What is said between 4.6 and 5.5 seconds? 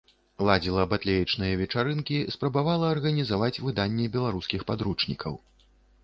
падручнікаў.